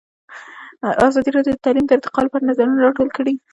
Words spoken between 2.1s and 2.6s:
لپاره